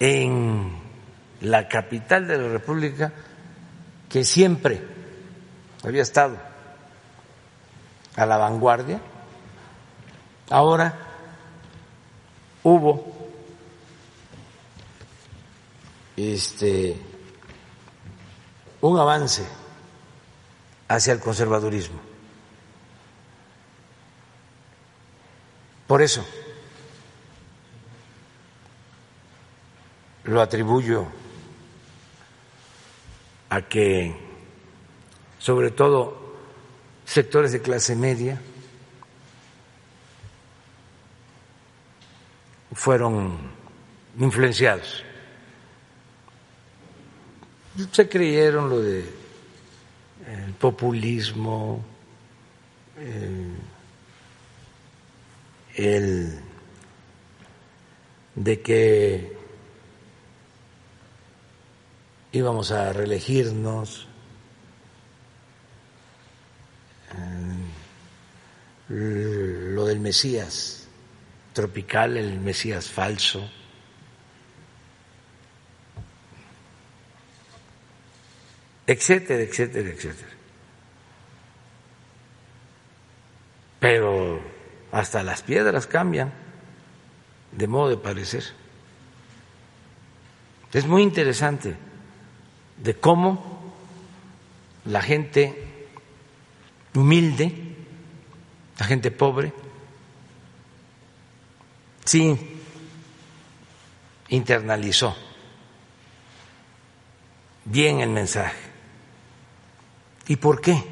[0.00, 0.77] en
[1.40, 3.12] la capital de la República,
[4.08, 4.82] que siempre
[5.84, 6.36] había estado
[8.16, 9.00] a la vanguardia,
[10.50, 10.94] ahora
[12.64, 13.16] hubo
[16.16, 16.96] este,
[18.80, 19.46] un avance
[20.88, 22.00] hacia el conservadurismo.
[25.86, 26.24] Por eso
[30.24, 31.06] lo atribuyo
[33.50, 34.14] a que,
[35.38, 36.34] sobre todo,
[37.04, 38.40] sectores de clase media
[42.72, 43.38] fueron
[44.18, 45.04] influenciados.
[47.92, 49.04] Se creyeron lo de
[50.26, 51.84] el populismo,
[55.74, 56.40] el
[58.34, 59.37] de que
[62.32, 64.06] íbamos a reelegirnos,
[68.88, 70.88] lo del Mesías
[71.52, 73.48] tropical, el Mesías falso.
[78.88, 80.30] etcétera, etcétera, etcétera.
[83.78, 84.40] Pero
[84.90, 86.32] hasta las piedras cambian
[87.52, 88.44] de modo de parecer.
[90.72, 91.76] Es muy interesante
[92.82, 93.72] de cómo
[94.84, 95.86] la gente
[96.94, 97.76] humilde,
[98.78, 99.52] la gente pobre,
[102.04, 102.36] sí
[104.30, 105.16] internalizó
[107.64, 108.56] bien el mensaje.
[110.26, 110.82] ¿Y por qué?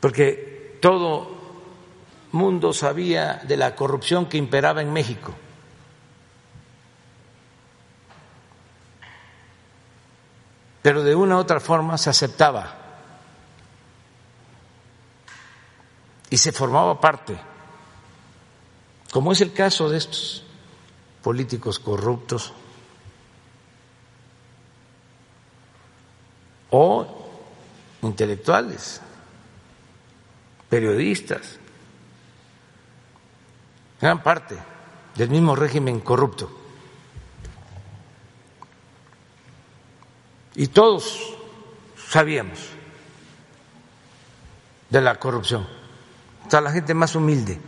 [0.00, 1.38] Porque todo
[2.32, 5.34] mundo sabía de la corrupción que imperaba en México.
[10.82, 12.76] Pero de una u otra forma se aceptaba
[16.30, 17.38] y se formaba parte,
[19.12, 20.44] como es el caso de estos
[21.22, 22.52] políticos corruptos
[26.70, 27.06] o
[28.02, 29.02] intelectuales,
[30.68, 31.58] periodistas,
[34.00, 34.56] eran parte
[35.16, 36.59] del mismo régimen corrupto.
[40.60, 41.18] Y todos
[41.96, 42.58] sabíamos
[44.90, 45.66] de la corrupción,
[46.50, 47.58] sea, la gente más humilde.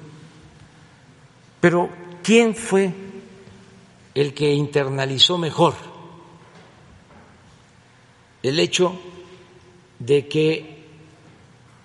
[1.58, 1.88] Pero,
[2.22, 2.92] ¿quién fue
[4.14, 5.72] el que internalizó mejor
[8.42, 9.00] el hecho
[9.98, 10.84] de que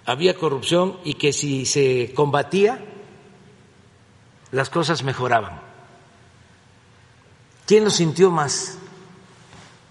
[0.05, 2.84] había corrupción y que si se combatía,
[4.51, 5.62] las cosas mejoraban.
[7.66, 8.78] ¿Quién lo sintió más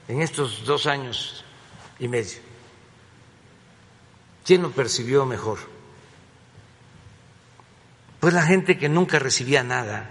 [0.08, 1.44] en estos dos años
[1.98, 2.38] y medio?
[4.44, 5.58] ¿Quién lo percibió mejor?
[8.20, 10.10] Pues la gente que nunca recibía nada.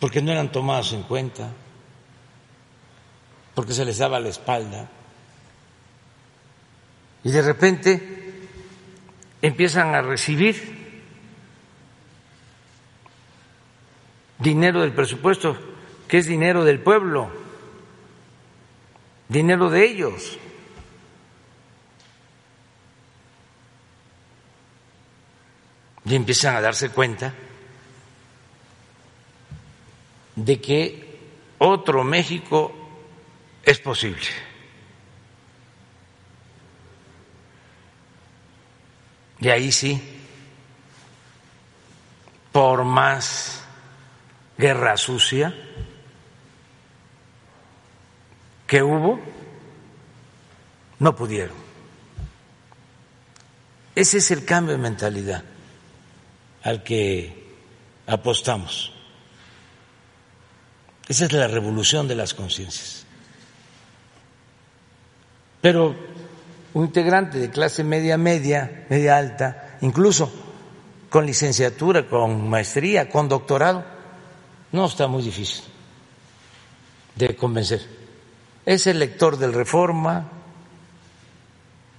[0.00, 1.52] Porque no eran tomados en cuenta,
[3.54, 4.88] porque se les daba la espalda.
[7.24, 8.48] Y de repente
[9.40, 10.75] empiezan a recibir
[14.38, 15.56] dinero del presupuesto,
[16.08, 17.30] que es dinero del pueblo,
[19.28, 20.38] dinero de ellos.
[26.04, 27.34] Y empiezan a darse cuenta
[30.36, 31.18] de que
[31.58, 32.72] otro México
[33.64, 34.28] es posible.
[39.40, 40.00] Y ahí sí,
[42.52, 43.65] por más
[44.58, 45.54] guerra sucia
[48.66, 49.20] que hubo,
[50.98, 51.56] no pudieron.
[53.94, 55.42] Ese es el cambio de mentalidad
[56.62, 57.54] al que
[58.06, 58.92] apostamos.
[61.08, 63.06] Esa es la revolución de las conciencias.
[65.60, 65.94] Pero
[66.74, 70.30] un integrante de clase media, media, media alta, incluso
[71.08, 73.95] con licenciatura, con maestría, con doctorado,
[74.72, 75.64] no está muy difícil
[77.14, 77.86] de convencer.
[78.64, 80.28] Es el lector del Reforma,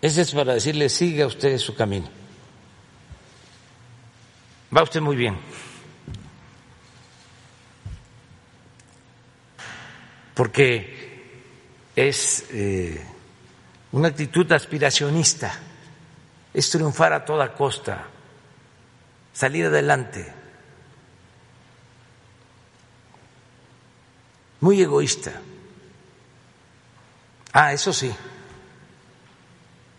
[0.02, 2.08] ese es para decirle, siga usted su camino.
[4.76, 5.38] Va usted muy bien.
[10.36, 10.96] Porque
[11.96, 12.46] es...
[12.52, 13.06] Eh,
[13.92, 15.54] una actitud aspiracionista,
[16.54, 18.06] es triunfar a toda costa,
[19.34, 20.32] salir adelante,
[24.60, 25.42] muy egoísta.
[27.54, 28.14] Ah, eso sí,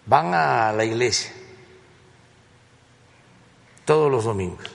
[0.06, 1.32] van a la iglesia
[3.84, 4.66] todos los domingos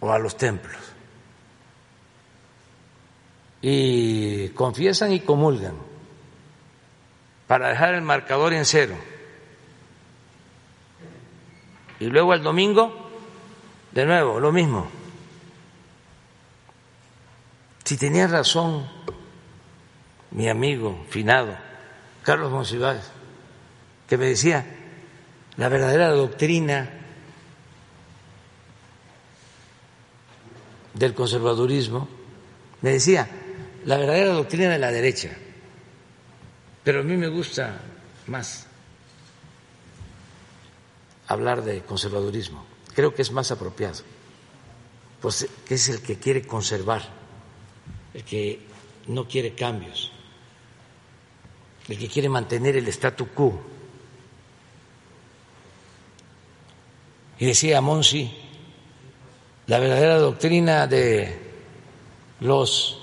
[0.00, 0.76] o a los templos
[3.62, 5.74] y confiesan y comulgan
[7.46, 8.96] para dejar el marcador en cero.
[11.98, 13.10] Y luego el domingo
[13.92, 14.88] de nuevo, lo mismo.
[17.86, 18.84] Si tenía razón
[20.32, 21.56] mi amigo finado,
[22.24, 23.04] Carlos Monsiváis,
[24.08, 24.66] que me decía,
[25.56, 26.90] la verdadera doctrina
[30.94, 32.08] del conservadurismo,
[32.82, 33.28] me decía,
[33.84, 35.30] la verdadera doctrina de la derecha,
[36.82, 37.82] pero a mí me gusta
[38.26, 38.66] más
[41.28, 42.66] hablar de conservadurismo,
[42.96, 44.00] creo que es más apropiado,
[45.20, 47.25] pues que es el que quiere conservar,
[48.16, 48.58] el que
[49.08, 50.10] no quiere cambios,
[51.86, 53.60] el que quiere mantener el statu quo.
[57.38, 58.32] Y decía Monsi,
[59.66, 61.38] la verdadera doctrina de
[62.40, 63.02] los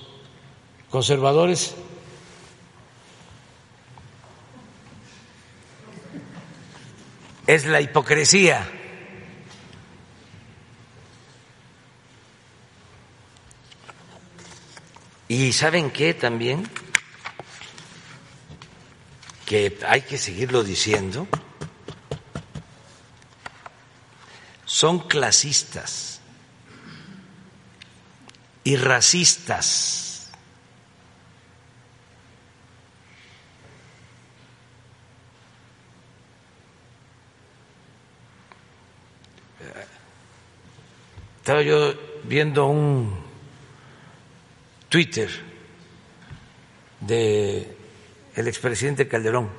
[0.89, 1.75] conservadores
[7.45, 8.82] es la hipocresía.
[15.33, 16.69] Y saben qué también,
[19.47, 21.27] que hay que seguirlo diciendo,
[24.63, 26.21] son clasistas
[28.63, 30.29] y racistas.
[41.39, 43.32] Estaba yo viendo un
[44.93, 45.27] Twitter
[46.99, 47.67] de
[48.35, 49.49] el expresidente Calderón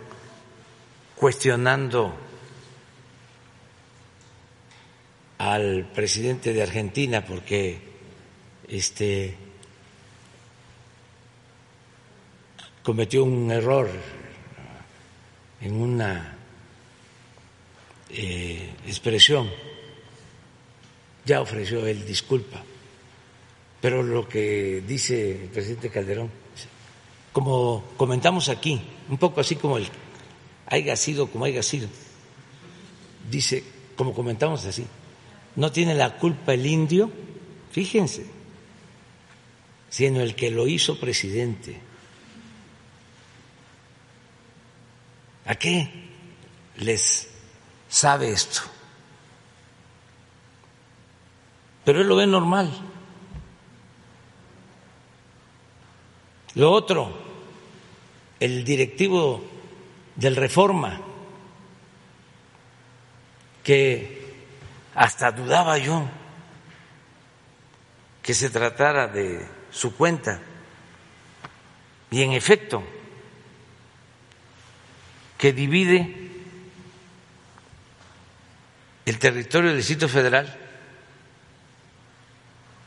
[1.16, 2.14] cuestionando
[5.38, 7.80] al presidente de Argentina porque
[8.68, 9.36] este
[12.84, 13.90] cometió un error
[15.62, 16.36] en una
[18.10, 19.50] eh, expresión.
[21.24, 22.62] Ya ofreció él disculpa,
[23.84, 26.30] pero lo que dice el presidente Calderón,
[27.34, 28.80] como comentamos aquí,
[29.10, 29.86] un poco así como el
[30.64, 31.86] haya sido como haya sido,
[33.30, 33.62] dice,
[33.94, 34.86] como comentamos así,
[35.56, 37.10] no tiene la culpa el indio,
[37.72, 38.24] fíjense,
[39.90, 41.78] sino el que lo hizo presidente.
[45.44, 45.90] ¿A qué
[46.78, 47.28] les
[47.90, 48.62] sabe esto?
[51.84, 52.70] pero él lo ve normal.
[56.54, 57.12] Lo otro,
[58.38, 59.44] el directivo
[60.14, 61.00] del Reforma,
[63.62, 64.34] que
[64.94, 66.04] hasta dudaba yo
[68.22, 70.40] que se tratara de su cuenta,
[72.10, 72.82] y en efecto,
[75.36, 76.24] que divide
[79.04, 80.56] el territorio del Distrito Federal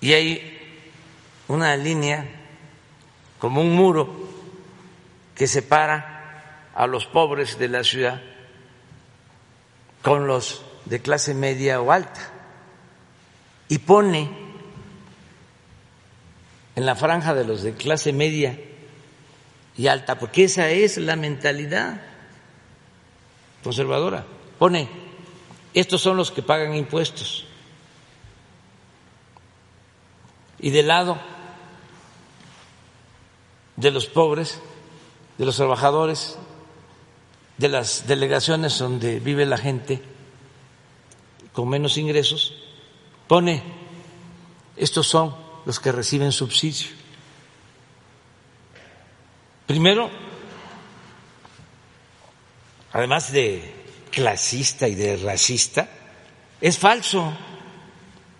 [0.01, 0.57] y hay
[1.47, 2.37] una línea
[3.40, 4.10] como un muro
[5.36, 8.22] que separa a los pobres de la ciudad
[10.02, 12.32] con los de clase media o alta
[13.68, 14.30] y pone
[16.76, 18.60] en la franja de los de clase media
[19.78, 22.02] y alta, porque esa es la mentalidad
[23.64, 24.26] conservadora,
[24.58, 24.90] pone,
[25.74, 27.46] estos son los que pagan impuestos.
[30.60, 31.20] Y del lado
[33.78, 34.60] de los pobres,
[35.38, 36.38] de los trabajadores,
[37.58, 40.02] de las delegaciones donde vive la gente
[41.54, 42.54] con menos ingresos,
[43.28, 43.64] pone,
[44.76, 46.88] estos son los que reciben subsidio.
[49.66, 50.10] Primero,
[52.94, 53.74] además de
[54.12, 55.90] clasista y de racista,
[56.62, 57.34] es falso.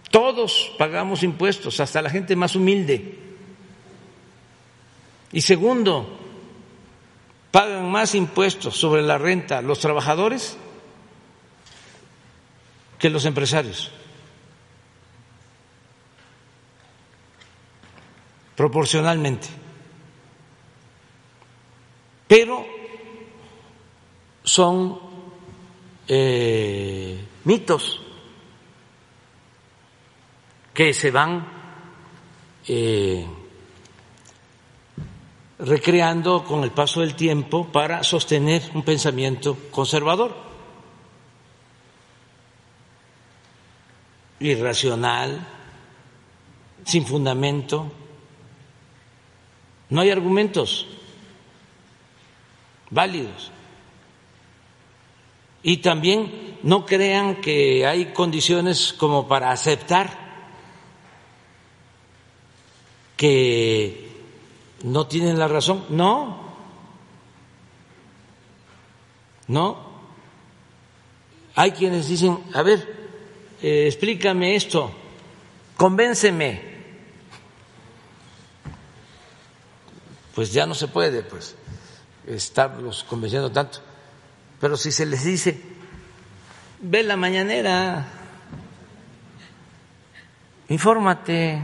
[0.10, 3.27] Todos pagamos impuestos, hasta la gente más humilde.
[5.32, 6.18] Y segundo,
[7.52, 10.58] pagan más impuestos sobre la renta los trabajadores
[13.00, 13.92] que los empresarios.
[18.56, 19.48] Proporcionalmente.
[22.28, 22.66] Pero
[24.44, 25.00] son
[26.08, 28.02] eh, mitos
[30.74, 31.46] que se van
[32.68, 33.26] eh,
[35.60, 40.36] recreando con el paso del tiempo para sostener un pensamiento conservador,
[44.40, 45.48] irracional,
[46.86, 47.92] sin fundamento.
[49.90, 50.86] No hay argumentos
[52.90, 53.52] válidos.
[55.64, 60.28] Y también no crean que hay condiciones como para aceptar
[63.18, 64.07] que
[64.84, 65.86] no tienen la razón.
[65.90, 66.48] No,
[69.48, 69.88] no.
[71.56, 73.10] Hay quienes dicen, a ver,
[73.62, 74.92] eh, explícame esto,
[75.76, 76.78] convénceme.
[80.36, 81.56] Pues ya no se puede, pues,
[82.28, 83.80] estarlos convenciendo tanto.
[84.60, 85.60] Pero si se les dice,
[86.80, 88.06] ve la mañanera,
[90.70, 91.64] infórmate.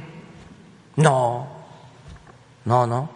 [0.95, 1.52] No,
[2.65, 3.09] no, no.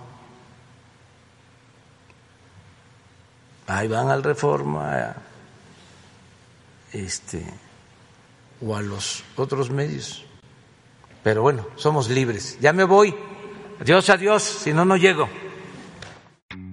[3.68, 5.16] Ahí van al reforma
[6.94, 7.44] este,
[8.66, 10.26] o a los otros medios.
[11.24, 12.58] Pero bueno, somos libres.
[12.62, 13.14] Ya me voy.
[13.82, 15.28] Adiós, adiós, si no, no llego.